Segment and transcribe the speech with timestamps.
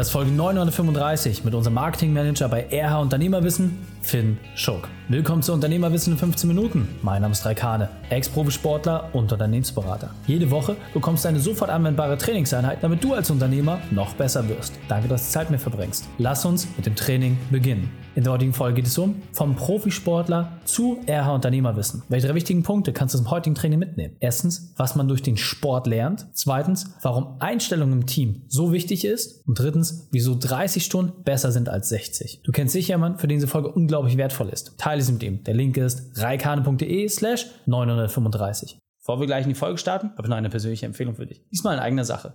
[0.00, 4.88] Das Folge 935 mit unserem Marketingmanager bei RH Unternehmerwissen, Finn Schuck.
[5.08, 6.88] Willkommen zu Unternehmerwissen in 15 Minuten.
[7.02, 10.14] Mein Name ist Raikane, Ex-Profisportler und Unternehmensberater.
[10.26, 14.72] Jede Woche bekommst du eine sofort anwendbare Trainingseinheit, damit du als Unternehmer noch besser wirst.
[14.88, 16.08] Danke, dass du Zeit mit mir verbringst.
[16.18, 17.90] Lass uns mit dem Training beginnen.
[18.14, 22.02] In der heutigen Folge geht es um vom Profisportler zu RH Unternehmerwissen.
[22.08, 24.16] Welche drei wichtigen Punkte kannst du zum heutigen Training mitnehmen?
[24.20, 26.26] Erstens, was man durch den Sport lernt.
[26.32, 29.46] Zweitens, warum Einstellung im Team so wichtig ist.
[29.46, 32.40] Und drittens, wieso 30 Stunden besser sind als 60.
[32.42, 34.78] Du kennst sicher jemanden, für den diese Folge unglaublich wertvoll ist.
[34.78, 35.44] Teile sie mit ihm.
[35.44, 38.78] Der Link ist reikane.de slash 935.
[39.00, 41.42] Bevor wir gleich in die Folge starten, habe ich noch eine persönliche Empfehlung für dich.
[41.50, 42.34] Diesmal in eigener Sache.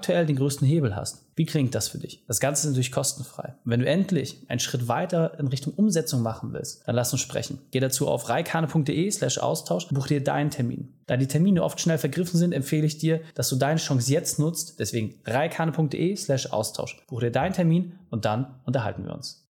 [0.00, 1.26] aktuell den größten Hebel hast.
[1.36, 2.24] Wie klingt das für dich?
[2.26, 3.54] Das Ganze ist natürlich kostenfrei.
[3.66, 7.58] Wenn du endlich einen Schritt weiter in Richtung Umsetzung machen willst, dann lass uns sprechen.
[7.70, 10.94] Geh dazu auf reikane.de slash Austausch und buch dir deinen Termin.
[11.06, 14.38] Da die Termine oft schnell vergriffen sind, empfehle ich dir, dass du deine Chance jetzt
[14.38, 14.80] nutzt.
[14.80, 16.96] Deswegen reikane.de slash Austausch.
[17.06, 19.49] Buch dir deinen Termin und dann unterhalten wir uns.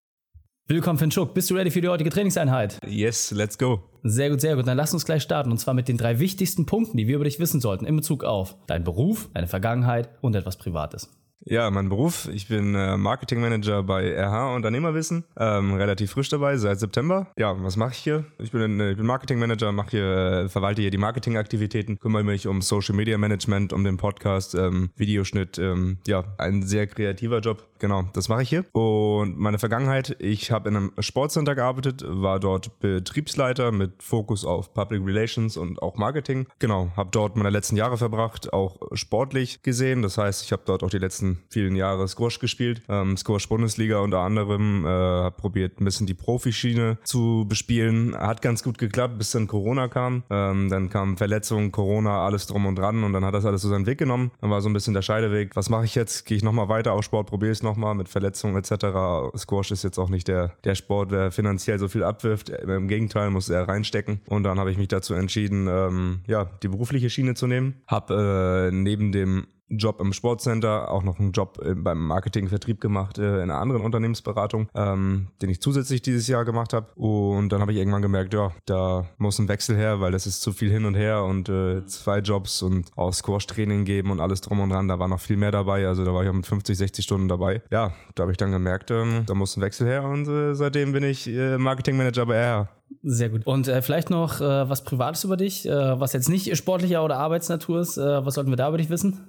[0.71, 1.35] Willkommen, Finn Schuck.
[1.35, 2.79] Bist du ready für die heutige Trainingseinheit?
[2.87, 3.83] Yes, let's go.
[4.05, 4.69] Sehr gut, sehr gut.
[4.69, 5.51] Dann lass uns gleich starten.
[5.51, 8.23] Und zwar mit den drei wichtigsten Punkten, die wir über dich wissen sollten in Bezug
[8.23, 11.11] auf deinen Beruf, deine Vergangenheit und etwas Privates.
[11.47, 12.29] Ja, mein Beruf.
[12.33, 15.25] Ich bin äh, Marketingmanager bei RH Unternehmerwissen.
[15.39, 17.29] Ähm, relativ frisch dabei, seit September.
[17.39, 18.27] Ja, was mache ich hier?
[18.39, 22.47] Ich bin, äh, ich bin Marketingmanager, mache hier, äh, verwalte hier die Marketingaktivitäten, kümmere mich
[22.47, 25.59] um Social Media Management, um den Podcast, ähm, Videoschnitt.
[25.59, 27.67] Ähm, ja, ein sehr kreativer Job.
[27.79, 28.67] Genau, das mache ich hier.
[28.73, 34.75] Und meine Vergangenheit, ich habe in einem Sportcenter gearbeitet, war dort Betriebsleiter mit Fokus auf
[34.75, 36.47] Public Relations und auch Marketing.
[36.59, 40.03] Genau, habe dort meine letzten Jahre verbracht, auch sportlich gesehen.
[40.03, 43.99] Das heißt, ich habe dort auch die letzten vielen Jahre Squash gespielt, ähm, Squash Bundesliga
[44.01, 49.19] unter anderem, äh, habe probiert ein bisschen die Profischiene zu bespielen, hat ganz gut geklappt,
[49.19, 53.25] bis dann Corona kam, ähm, dann kam Verletzungen, Corona, alles drum und dran und dann
[53.25, 55.71] hat das alles so seinen Weg genommen, dann war so ein bisschen der Scheideweg, was
[55.71, 59.37] mache ich jetzt, gehe ich nochmal weiter auf Sport, probiere es nochmal mit Verletzungen etc.
[59.37, 63.31] Squash ist jetzt auch nicht der, der Sport, der finanziell so viel abwirft, im Gegenteil,
[63.31, 64.21] muss er reinstecken.
[64.29, 68.71] Und dann habe ich mich dazu entschieden, ähm, ja, die berufliche Schiene zu nehmen, habe
[68.71, 73.37] äh, neben dem Job im Sportcenter, auch noch einen Job äh, beim Marketingvertrieb gemacht äh,
[73.37, 76.89] in einer anderen Unternehmensberatung, ähm, den ich zusätzlich dieses Jahr gemacht habe.
[76.97, 80.43] Und dann habe ich irgendwann gemerkt, ja, da muss ein Wechsel her, weil das ist
[80.43, 84.41] zu viel hin und her und äh, zwei Jobs und auch Squash-Training geben und alles
[84.41, 84.89] drum und dran.
[84.89, 85.87] Da war noch viel mehr dabei.
[85.87, 87.63] Also da war ich auch mit 50, 60 Stunden dabei.
[87.71, 90.93] Ja, da habe ich dann gemerkt, ähm, da muss ein Wechsel her und äh, seitdem
[90.93, 92.69] bin ich äh, Marketingmanager bei RH.
[93.03, 93.47] Sehr gut.
[93.47, 97.19] Und äh, vielleicht noch äh, was Privates über dich, äh, was jetzt nicht sportlicher oder
[97.19, 97.97] Arbeitsnatur ist.
[97.97, 99.21] Äh, was sollten wir da über dich wissen?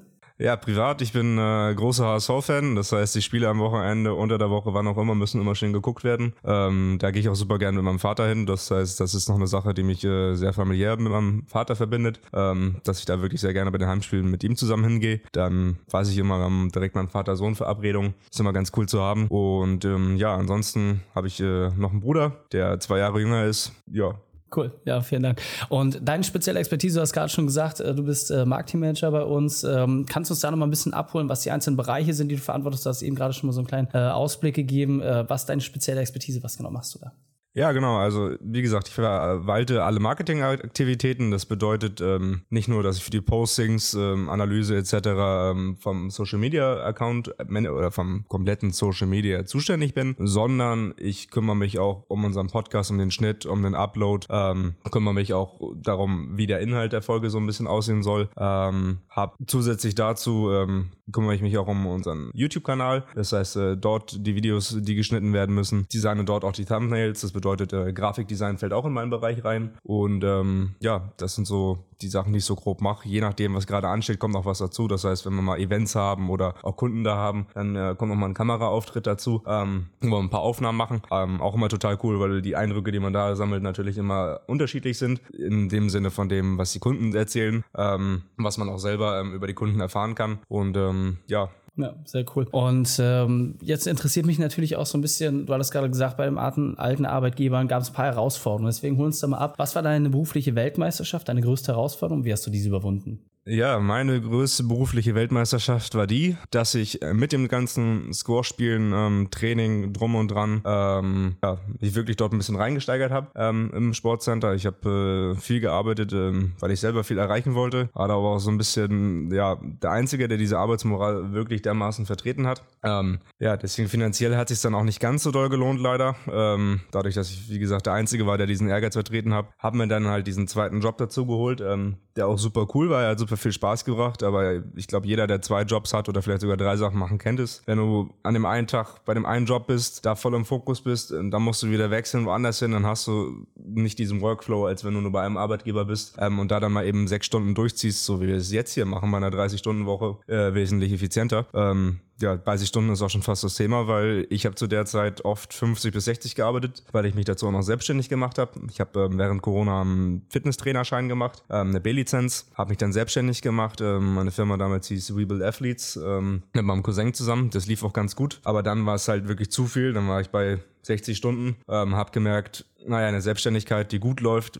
[0.41, 2.75] Ja, privat, ich bin äh, großer HSV-Fan.
[2.75, 5.71] Das heißt, die Spiele am Wochenende, unter der Woche, wann auch immer, müssen immer schön
[5.71, 6.33] geguckt werden.
[6.43, 8.47] Ähm, da gehe ich auch super gerne mit meinem Vater hin.
[8.47, 11.75] Das heißt, das ist noch eine Sache, die mich äh, sehr familiär mit meinem Vater
[11.75, 12.21] verbindet.
[12.33, 15.21] Ähm, dass ich da wirklich sehr gerne bei den Heimspielen mit ihm zusammen hingehe.
[15.31, 18.15] Dann weiß ich immer, haben direkt meinen Vater-Sohn-Verabredung.
[18.31, 19.27] Ist immer ganz cool zu haben.
[19.27, 23.73] Und ähm, ja, ansonsten habe ich äh, noch einen Bruder, der zwei Jahre jünger ist.
[23.85, 24.15] Ja,
[24.53, 25.41] Cool, ja, vielen Dank.
[25.69, 29.23] Und deine spezielle Expertise, du hast gerade schon gesagt, äh, du bist äh, Marketingmanager bei
[29.23, 29.63] uns.
[29.63, 32.27] Ähm, kannst du uns da noch mal ein bisschen abholen, was die einzelnen Bereiche sind,
[32.29, 32.85] die du verantwortest?
[32.85, 35.01] Du hast eben gerade schon mal so einen kleinen äh, Ausblick gegeben.
[35.01, 36.43] Was ist deine spezielle Expertise?
[36.43, 37.13] Was genau machst du da?
[37.53, 37.97] Ja, genau.
[37.97, 41.31] Also wie gesagt, ich verwalte alle Marketingaktivitäten.
[41.31, 44.93] Das bedeutet ähm, nicht nur, dass ich für die Postings, ähm, Analyse etc.
[44.93, 51.29] Ähm, vom Social Media Account äh, oder vom kompletten Social Media zuständig bin, sondern ich
[51.29, 55.33] kümmere mich auch um unseren Podcast, um den Schnitt, um den Upload, ähm, kümmere mich
[55.33, 58.29] auch darum, wie der Inhalt der Folge so ein bisschen aussehen soll.
[58.37, 63.05] Ähm, hab zusätzlich dazu ähm, kümmere ich mich auch um unseren YouTube-Kanal.
[63.15, 67.21] Das heißt, äh, dort die Videos, die geschnitten werden müssen, designe dort auch die Thumbnails.
[67.21, 69.71] Das bedeutet, äh, Grafikdesign fällt auch in meinen Bereich rein.
[69.83, 73.07] Und ähm, ja, das sind so die Sachen, die ich so grob mache.
[73.07, 74.87] Je nachdem, was gerade ansteht, kommt noch was dazu.
[74.87, 78.11] Das heißt, wenn wir mal Events haben oder auch Kunden da haben, dann äh, kommt
[78.11, 81.01] noch mal ein Kameraauftritt dazu, ähm, wo wir ein paar Aufnahmen machen.
[81.11, 84.97] Ähm, auch immer total cool, weil die Eindrücke, die man da sammelt, natürlich immer unterschiedlich
[84.97, 85.21] sind.
[85.31, 89.33] In dem Sinne von dem, was die Kunden erzählen, ähm, was man auch selber ähm,
[89.33, 90.39] über die Kunden erfahren kann.
[90.47, 92.47] Und ähm, ja, ja, sehr cool.
[92.51, 96.25] Und ähm, jetzt interessiert mich natürlich auch so ein bisschen, du hattest gerade gesagt, bei
[96.25, 98.67] dem alten, Arbeitgebern gab es ein paar Herausforderungen.
[98.67, 99.55] Deswegen hol uns da mal ab.
[99.57, 102.25] Was war deine berufliche Weltmeisterschaft, deine größte Herausforderung?
[102.25, 103.30] Wie hast du diese überwunden?
[103.43, 109.29] Ja, meine größte berufliche Weltmeisterschaft war die, dass ich äh, mit dem ganzen Score-Spielen, ähm,
[109.31, 113.93] Training drum und dran, ähm, ja, mich wirklich dort ein bisschen reingesteigert habe ähm, im
[113.95, 114.53] Sportcenter.
[114.53, 117.89] Ich habe äh, viel gearbeitet, ähm, weil ich selber viel erreichen wollte.
[117.93, 122.45] War aber auch so ein bisschen, ja, der Einzige, der diese Arbeitsmoral wirklich dermaßen vertreten
[122.45, 122.61] hat.
[122.83, 126.15] Ähm, ja, deswegen finanziell hat sich dann auch nicht ganz so doll gelohnt, leider.
[126.31, 129.79] Ähm, dadurch, dass ich, wie gesagt, der Einzige war, der diesen Ehrgeiz vertreten hat, haben
[129.79, 133.03] mir dann halt diesen zweiten Job dazu geholt, ähm, der auch super cool war.
[133.03, 136.21] Er hat super viel Spaß gebracht, aber ich glaube, jeder, der zwei Jobs hat oder
[136.21, 137.61] vielleicht sogar drei Sachen machen, kennt es.
[137.65, 140.81] Wenn du an dem einen Tag bei dem einen Job bist, da voll im Fokus
[140.81, 144.83] bist, dann musst du wieder wechseln woanders hin, dann hast du nicht diesen Workflow, als
[144.83, 147.55] wenn du nur bei einem Arbeitgeber bist ähm, und da dann mal eben sechs Stunden
[147.55, 151.45] durchziehst, so wie wir es jetzt hier machen bei einer 30-Stunden-Woche, äh, wesentlich effizienter.
[151.53, 154.85] Ähm, ja, 30 Stunden ist auch schon fast das Thema, weil ich habe zu der
[154.85, 158.51] Zeit oft 50 bis 60 gearbeitet, weil ich mich dazu auch noch selbstständig gemacht habe.
[158.69, 163.41] Ich habe ähm, während Corona einen Fitnesstrainerschein gemacht, ähm, eine B-Lizenz, habe mich dann selbstständig
[163.41, 163.81] gemacht.
[163.81, 167.49] Ähm, meine Firma damals hieß Rebuild Athletes ähm, mit meinem Cousin zusammen.
[167.49, 169.93] Das lief auch ganz gut, aber dann war es halt wirklich zu viel.
[169.93, 174.59] Dann war ich bei 60 Stunden, ähm, habe gemerkt, naja, eine Selbstständigkeit, die gut läuft,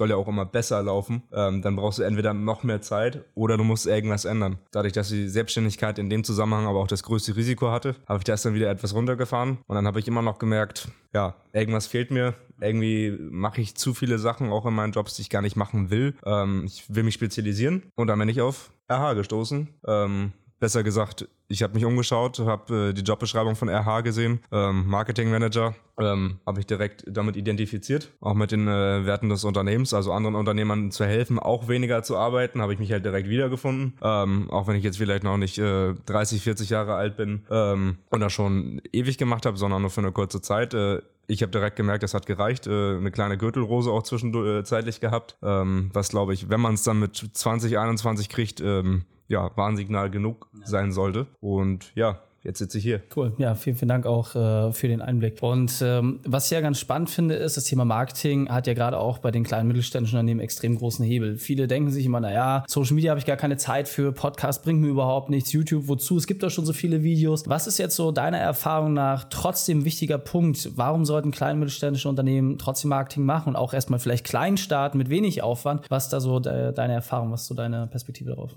[0.00, 3.58] soll ja auch immer besser laufen, ähm, dann brauchst du entweder noch mehr Zeit oder
[3.58, 4.56] du musst irgendwas ändern.
[4.72, 8.24] Dadurch, dass die Selbstständigkeit in dem Zusammenhang aber auch das größte Risiko hatte, habe ich
[8.24, 12.10] das dann wieder etwas runtergefahren und dann habe ich immer noch gemerkt, ja, irgendwas fehlt
[12.10, 12.32] mir.
[12.62, 15.90] Irgendwie mache ich zu viele Sachen auch in meinen Jobs, die ich gar nicht machen
[15.90, 16.14] will.
[16.24, 19.68] Ähm, ich will mich spezialisieren und dann bin ich auf RH gestoßen.
[19.86, 24.86] Ähm, besser gesagt, ich habe mich umgeschaut, habe äh, die Jobbeschreibung von RH gesehen, ähm,
[24.86, 29.92] Marketing Manager, ähm, habe ich direkt damit identifiziert, auch mit den äh, Werten des Unternehmens,
[29.92, 33.94] also anderen Unternehmern zu helfen, auch weniger zu arbeiten, habe ich mich halt direkt wiedergefunden,
[34.02, 37.98] ähm, auch wenn ich jetzt vielleicht noch nicht äh, 30, 40 Jahre alt bin ähm,
[38.10, 40.74] und das schon ewig gemacht habe, sondern nur für eine kurze Zeit.
[40.74, 42.66] Äh, ich habe direkt gemerkt, das hat gereicht.
[42.66, 46.82] Äh, eine kleine Gürtelrose auch zwischenzeitlich äh, gehabt, ähm, was glaube ich, wenn man es
[46.82, 51.26] dann mit 20, 21 kriegt, ähm, ja, Warnsignal genug sein sollte.
[51.40, 53.02] Und ja, jetzt sitze ich hier.
[53.14, 55.42] Cool, ja, vielen, vielen Dank auch äh, für den Einblick.
[55.42, 58.98] Und ähm, was ich ja ganz spannend finde, ist, das Thema Marketing hat ja gerade
[58.98, 61.36] auch bei den kleinen mittelständischen Unternehmen extrem großen Hebel.
[61.36, 64.80] Viele denken sich immer, naja, Social Media habe ich gar keine Zeit für, Podcast bringt
[64.80, 66.16] mir überhaupt nichts, YouTube, wozu?
[66.16, 67.44] Es gibt doch schon so viele Videos.
[67.46, 70.70] Was ist jetzt so deiner Erfahrung nach trotzdem ein wichtiger Punkt?
[70.76, 75.10] Warum sollten kleine mittelständische Unternehmen trotzdem Marketing machen und auch erstmal vielleicht klein starten mit
[75.10, 75.86] wenig Aufwand?
[75.88, 78.54] Was da so de deine Erfahrung, was so deine Perspektive darauf?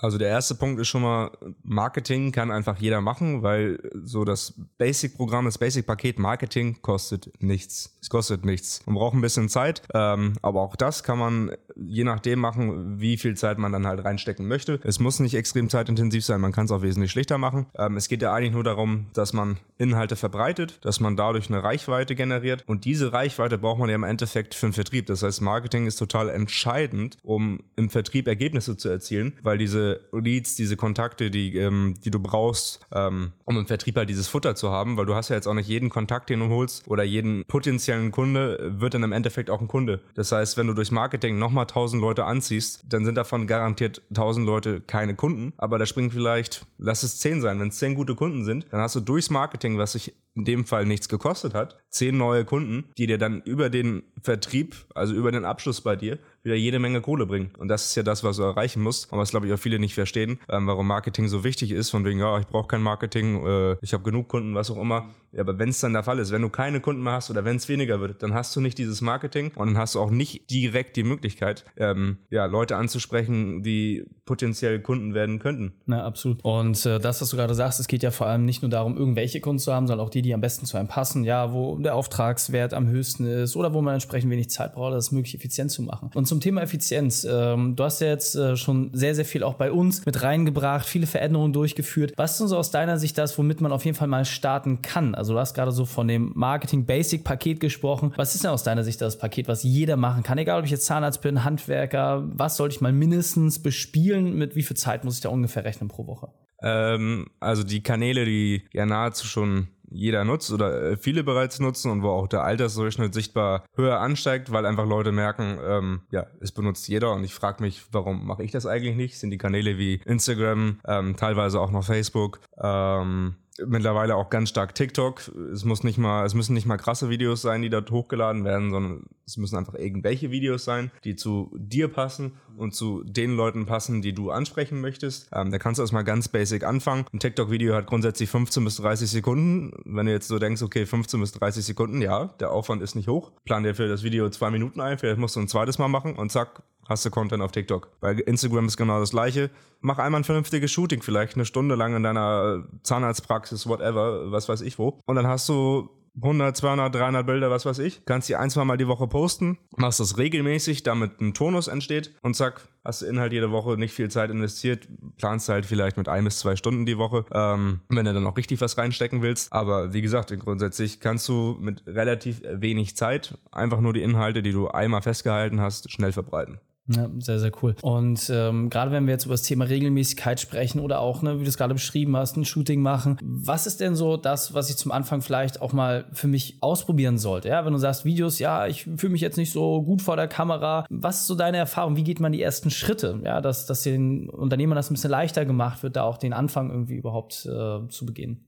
[0.00, 1.30] Also der erste Punkt ist schon mal,
[1.62, 7.98] Marketing kann einfach jeder machen, weil so das Basic-Programm, das Basic-Paket Marketing kostet nichts.
[8.00, 8.80] Es kostet nichts.
[8.86, 13.16] Man braucht ein bisschen Zeit, ähm, aber auch das kann man je nachdem machen, wie
[13.16, 14.80] viel Zeit man dann halt reinstecken möchte.
[14.84, 17.66] Es muss nicht extrem zeitintensiv sein, man kann es auch wesentlich schlichter machen.
[17.76, 21.62] Ähm, es geht ja eigentlich nur darum, dass man Inhalte verbreitet, dass man dadurch eine
[21.62, 25.06] Reichweite generiert und diese Reichweite braucht man ja im Endeffekt für den Vertrieb.
[25.06, 30.54] Das heißt, Marketing ist total entscheidend, um im Vertrieb Ergebnisse zu erzielen, weil diese Leads,
[30.56, 34.70] diese Kontakte, die, ähm, die du brauchst, ähm, um im Vertrieb halt dieses Futter zu
[34.70, 37.44] haben, weil du hast ja jetzt auch nicht jeden Kontakt, den du holst oder jeden
[37.46, 40.00] potenziellen Kunde wird dann im Endeffekt auch ein Kunde.
[40.14, 44.46] Das heißt, wenn du durch Marketing nochmal 1000 Leute anziehst, dann sind davon garantiert 1000
[44.46, 48.14] Leute keine Kunden, aber da springen vielleicht, lass es 10 sein, wenn es 10 gute
[48.14, 51.76] Kunden sind, dann hast du durchs Marketing, was sich in dem Fall nichts gekostet hat,
[51.90, 56.18] 10 neue Kunden, die dir dann über den Vertrieb, also über den Abschluss bei dir,
[56.42, 57.50] wieder jede Menge Kohle bringen.
[57.58, 59.12] Und das ist ja das, was du erreichen musst.
[59.12, 61.90] Und was, glaube ich, auch viele nicht verstehen, ähm, warum Marketing so wichtig ist.
[61.90, 65.10] Von wegen, ja, ich brauche kein Marketing, äh, ich habe genug Kunden, was auch immer.
[65.32, 67.44] Ja, aber wenn es dann der Fall ist, wenn du keine Kunden mehr hast oder
[67.44, 70.10] wenn es weniger wird, dann hast du nicht dieses Marketing und dann hast du auch
[70.10, 75.74] nicht direkt die Möglichkeit, ähm, ja, Leute anzusprechen, die potenziell Kunden werden könnten.
[75.84, 76.42] Na, absolut.
[76.44, 78.96] Und äh, das, was du gerade sagst, es geht ja vor allem nicht nur darum,
[78.96, 81.76] irgendwelche Kunden zu haben, sondern auch die, die am besten zu einem passen, ja, wo
[81.78, 85.70] der Auftragswert am höchsten ist oder wo man entsprechend wenig Zeit braucht, das möglich effizient
[85.70, 86.10] zu machen.
[86.14, 89.54] Und zum Thema Effizienz, ähm, du hast ja jetzt äh, schon sehr, sehr viel auch
[89.54, 92.12] bei uns mit reingebracht, viele Veränderungen durchgeführt.
[92.16, 94.82] Was ist denn so aus deiner Sicht das, womit man auf jeden Fall mal starten
[94.82, 95.14] kann?
[95.14, 98.12] Also du hast gerade so von dem Marketing Basic Paket gesprochen.
[98.16, 100.38] Was ist denn aus deiner Sicht das Paket, was jeder machen kann?
[100.38, 104.34] Egal, ob ich jetzt Zahnarzt bin, Handwerker, was sollte ich mal mindestens bespielen?
[104.34, 106.28] Mit wie viel Zeit muss ich da ungefähr rechnen pro Woche?
[106.62, 111.90] Ähm, also die Kanäle, die ja nahezu schon jeder nutzt oder äh, viele bereits nutzen
[111.90, 116.52] und wo auch der Altersdurchschnitt sichtbar höher ansteigt, weil einfach Leute merken, ähm, ja, es
[116.52, 119.18] benutzt jeder und ich frage mich, warum mache ich das eigentlich nicht?
[119.18, 124.74] Sind die Kanäle wie Instagram, ähm, teilweise auch noch Facebook, ähm, mittlerweile auch ganz stark
[124.74, 125.28] TikTok.
[125.52, 128.70] Es muss nicht mal, es müssen nicht mal krasse Videos sein, die dort hochgeladen werden,
[128.70, 133.66] sondern es müssen einfach irgendwelche Videos sein, die zu dir passen und zu den Leuten
[133.66, 135.28] passen, die du ansprechen möchtest.
[135.32, 137.04] Ähm, da kannst du erstmal ganz basic anfangen.
[137.12, 139.72] Ein TikTok-Video hat grundsätzlich 15 bis 30 Sekunden.
[139.84, 143.08] Wenn du jetzt so denkst, okay, 15 bis 30 Sekunden, ja, der Aufwand ist nicht
[143.08, 143.32] hoch.
[143.44, 146.16] Plan dir für das Video zwei Minuten ein, vielleicht musst du ein zweites Mal machen
[146.16, 148.00] und zack, hast du Content auf TikTok.
[148.00, 149.50] Bei Instagram ist genau das gleiche.
[149.80, 154.62] Mach einmal ein vernünftiges Shooting, vielleicht eine Stunde lang in deiner Zahnarztpraxis, whatever, was weiß
[154.62, 155.00] ich wo.
[155.06, 155.90] Und dann hast du
[156.22, 158.04] 100, 200, 300 Bilder, was weiß ich.
[158.04, 162.14] Kannst die ein, zwei Mal die Woche posten, machst das regelmäßig, damit ein Tonus entsteht
[162.22, 166.08] und zack, hast du Inhalt jede Woche, nicht viel Zeit investiert, planst halt vielleicht mit
[166.08, 169.52] ein bis zwei Stunden die Woche, ähm, wenn du dann auch richtig was reinstecken willst.
[169.52, 174.52] Aber wie gesagt, grundsätzlich kannst du mit relativ wenig Zeit einfach nur die Inhalte, die
[174.52, 176.58] du einmal festgehalten hast, schnell verbreiten.
[176.88, 177.74] Ja, sehr, sehr cool.
[177.82, 181.44] Und ähm, gerade wenn wir jetzt über das Thema Regelmäßigkeit sprechen oder auch, ne, wie
[181.44, 184.76] du es gerade beschrieben hast, ein Shooting machen, was ist denn so das, was ich
[184.76, 187.48] zum Anfang vielleicht auch mal für mich ausprobieren sollte?
[187.48, 190.28] Ja, wenn du sagst, Videos, ja, ich fühle mich jetzt nicht so gut vor der
[190.28, 190.86] Kamera.
[190.88, 191.96] Was ist so deine Erfahrung?
[191.96, 193.20] Wie geht man die ersten Schritte?
[193.22, 196.70] Ja, dass, dass den Unternehmern das ein bisschen leichter gemacht wird, da auch den Anfang
[196.70, 198.47] irgendwie überhaupt äh, zu beginnen?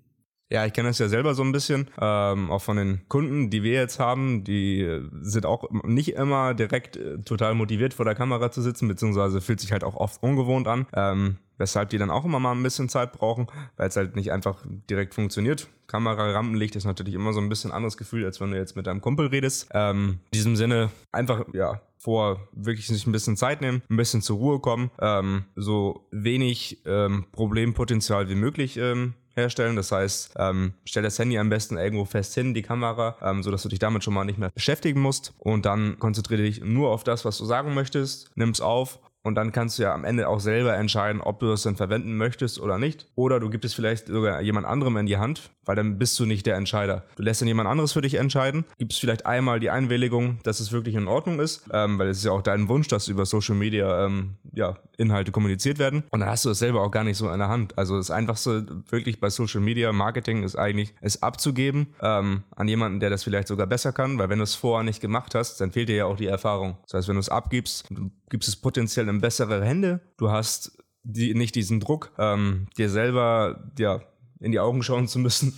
[0.52, 3.62] Ja, ich kenne das ja selber so ein bisschen, ähm, auch von den Kunden, die
[3.62, 8.16] wir jetzt haben, die äh, sind auch nicht immer direkt äh, total motiviert vor der
[8.16, 12.10] Kamera zu sitzen, beziehungsweise fühlt sich halt auch oft ungewohnt an, ähm, weshalb die dann
[12.10, 15.68] auch immer mal ein bisschen Zeit brauchen, weil es halt nicht einfach direkt funktioniert.
[15.86, 18.88] Kamera, Rampenlicht ist natürlich immer so ein bisschen anderes Gefühl, als wenn du jetzt mit
[18.88, 19.68] deinem Kumpel redest.
[19.72, 24.22] Ähm, in diesem Sinne einfach, ja, vor wirklich sich ein bisschen Zeit nehmen, ein bisschen
[24.22, 29.76] zur Ruhe kommen, ähm, so wenig ähm, Problempotenzial wie möglich ähm, herstellen.
[29.76, 33.62] Das heißt, ähm, stell das Handy am besten irgendwo fest hin, die Kamera, ähm, sodass
[33.62, 35.34] du dich damit schon mal nicht mehr beschäftigen musst.
[35.38, 39.34] Und dann konzentriere dich nur auf das, was du sagen möchtest, nimm es auf und
[39.34, 42.58] dann kannst du ja am Ende auch selber entscheiden, ob du das dann verwenden möchtest
[42.58, 43.06] oder nicht.
[43.16, 46.26] Oder du gibst es vielleicht sogar jemand anderem in die Hand, weil dann bist du
[46.26, 47.04] nicht der Entscheider.
[47.14, 50.72] Du lässt dann jemand anderes für dich entscheiden, gibst vielleicht einmal die Einwilligung, dass es
[50.72, 53.54] wirklich in Ordnung ist, ähm, weil es ist ja auch dein Wunsch, dass über Social
[53.54, 56.02] Media ähm, ja, Inhalte kommuniziert werden.
[56.10, 57.78] Und dann hast du das selber auch gar nicht so in der Hand.
[57.78, 62.98] Also das Einfachste wirklich bei Social Media Marketing ist eigentlich, es abzugeben ähm, an jemanden,
[62.98, 65.70] der das vielleicht sogar besser kann, weil wenn du es vorher nicht gemacht hast, dann
[65.70, 66.78] fehlt dir ja auch die Erfahrung.
[66.88, 70.00] Das heißt, wenn du es abgibst, du gibst es potenziell in bessere Hände.
[70.16, 74.00] Du hast die, nicht diesen Druck, ähm, dir selber ja,
[74.40, 75.56] in die Augen schauen zu müssen.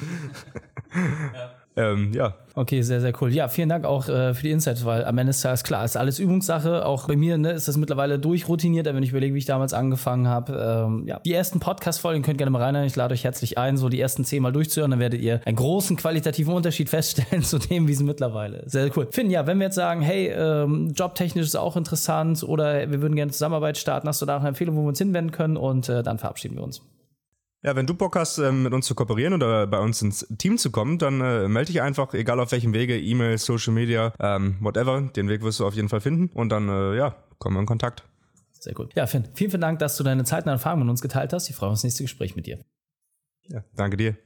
[1.34, 1.50] ja.
[1.76, 2.34] Ähm, ja.
[2.54, 3.32] Okay, sehr, sehr cool.
[3.32, 5.96] Ja, vielen Dank auch äh, für die Insights, weil am Ende ist das klar, ist
[5.96, 6.84] alles Übungssache.
[6.84, 10.28] Auch bei mir ne, ist das mittlerweile durchroutiniert, wenn ich überlege, wie ich damals angefangen
[10.28, 10.86] habe.
[10.86, 11.20] Ähm, ja.
[11.24, 12.84] Die ersten Podcast-Folgen könnt ihr gerne mal rein.
[12.84, 15.56] Ich lade euch herzlich ein, so die ersten zehn Mal durchzuhören, dann werdet ihr einen
[15.56, 18.72] großen qualitativen Unterschied feststellen zu dem, wie es mittlerweile ist.
[18.72, 19.08] Sehr cool.
[19.10, 23.16] Finn, ja, wenn wir jetzt sagen, hey, ähm, jobtechnisch ist auch interessant oder wir würden
[23.16, 25.88] gerne Zusammenarbeit starten, hast du da auch eine Empfehlung, wo wir uns hinwenden können und
[25.88, 26.82] äh, dann verabschieden wir uns.
[27.64, 30.58] Ja, wenn du Bock hast, ähm, mit uns zu kooperieren oder bei uns ins Team
[30.58, 34.56] zu kommen, dann äh, melde dich einfach, egal auf welchem Wege, E-Mail, Social Media, ähm,
[34.60, 35.00] whatever.
[35.00, 37.66] Den Weg wirst du auf jeden Fall finden und dann, äh, ja, kommen wir in
[37.66, 38.02] Kontakt.
[38.50, 38.94] Sehr gut.
[38.96, 41.48] Ja, Finn, vielen, vielen Dank, dass du deine Zeit und Erfahrungen mit uns geteilt hast.
[41.48, 42.64] Ich freue mich auf das nächste Gespräch mit dir.
[43.48, 44.16] Ja, danke dir.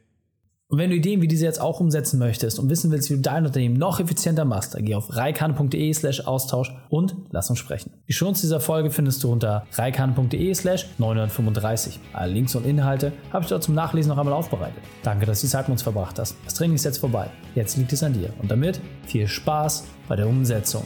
[0.68, 3.20] Und wenn du Ideen wie diese jetzt auch umsetzen möchtest und wissen willst, wie du
[3.20, 7.92] dein Unternehmen noch effizienter machst, dann geh auf reikane.de slash Austausch und lass uns sprechen.
[8.08, 12.00] Die Chance dieser Folge findest du unter reikane.de slash 935.
[12.12, 14.82] Alle Links und Inhalte habe ich dort zum Nachlesen noch einmal aufbereitet.
[15.04, 16.34] Danke, dass du die Zeit mit uns verbracht hast.
[16.44, 17.30] Das Training ist jetzt vorbei.
[17.54, 18.30] Jetzt liegt es an dir.
[18.42, 20.82] Und damit viel Spaß bei der Umsetzung.